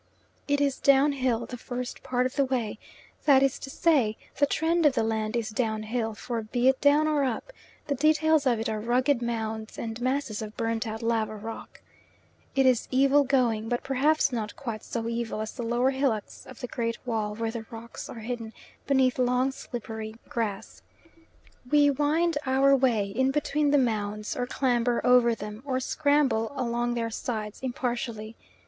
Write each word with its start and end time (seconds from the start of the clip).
It 0.47 0.59
is 0.59 0.79
downhill 0.79 1.45
the 1.45 1.57
first 1.59 2.01
part 2.01 2.25
of 2.25 2.35
the 2.35 2.43
way, 2.45 2.79
that 3.25 3.43
is 3.43 3.59
to 3.59 3.69
say, 3.69 4.17
the 4.37 4.47
trend 4.47 4.83
of 4.87 4.93
the 4.95 5.03
land 5.03 5.35
is 5.35 5.51
downhill, 5.51 6.15
for 6.15 6.41
be 6.41 6.67
it 6.67 6.81
down 6.81 7.07
or 7.07 7.23
up, 7.23 7.53
the 7.85 7.93
details 7.93 8.47
of 8.47 8.59
it 8.59 8.67
are 8.67 8.79
rugged 8.79 9.21
mounds 9.21 9.77
and 9.77 10.01
masses 10.01 10.41
of 10.41 10.57
burnt 10.57 10.87
out 10.87 11.03
lava 11.03 11.35
rock. 11.35 11.81
It 12.55 12.65
is 12.65 12.87
evil 12.89 13.23
going, 13.23 13.69
but 13.69 13.83
perhaps 13.83 14.31
not 14.31 14.55
quite 14.55 14.83
so 14.83 15.07
evil 15.07 15.39
as 15.39 15.51
the 15.51 15.61
lower 15.61 15.91
hillocks 15.91 16.47
of 16.47 16.61
the 16.61 16.67
great 16.67 16.97
wall 17.05 17.35
where 17.35 17.51
the 17.51 17.67
rocks 17.69 18.09
are 18.09 18.21
hidden 18.21 18.53
beneath 18.87 19.19
long 19.19 19.51
slippery 19.51 20.15
grass. 20.27 20.81
We 21.69 21.91
wind 21.91 22.39
our 22.47 22.75
way 22.75 23.05
in 23.05 23.29
between 23.29 23.69
the 23.69 23.77
mounds, 23.77 24.35
or 24.35 24.47
clamber 24.47 25.01
over 25.03 25.35
them, 25.35 25.61
or 25.63 25.79
scramble 25.79 26.51
along 26.55 26.95
their 26.95 27.11
sides 27.11 27.59
impartially. 27.61 28.35